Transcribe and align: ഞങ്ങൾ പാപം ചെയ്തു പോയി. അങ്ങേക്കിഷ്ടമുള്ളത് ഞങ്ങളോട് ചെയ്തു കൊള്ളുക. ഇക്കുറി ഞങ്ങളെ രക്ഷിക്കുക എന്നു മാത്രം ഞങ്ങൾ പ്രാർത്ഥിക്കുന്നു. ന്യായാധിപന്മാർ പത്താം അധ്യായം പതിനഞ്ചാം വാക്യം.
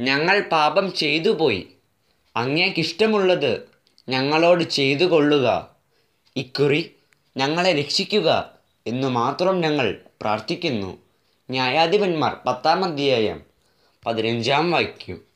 ഞങ്ങൾ 0.00 0.40
പാപം 0.40 0.92
ചെയ്തു 0.92 1.30
പോയി. 1.30 1.68
അങ്ങേക്കിഷ്ടമുള്ളത് 2.36 3.62
ഞങ്ങളോട് 4.08 4.64
ചെയ്തു 4.64 5.04
കൊള്ളുക. 5.04 5.70
ഇക്കുറി 6.36 6.94
ഞങ്ങളെ 7.36 7.72
രക്ഷിക്കുക 7.72 8.54
എന്നു 8.86 9.08
മാത്രം 9.08 9.60
ഞങ്ങൾ 9.60 10.00
പ്രാർത്ഥിക്കുന്നു. 10.20 10.98
ന്യായാധിപന്മാർ 11.50 12.36
പത്താം 12.46 12.84
അധ്യായം 12.84 13.40
പതിനഞ്ചാം 14.06 14.70
വാക്യം. 14.70 15.29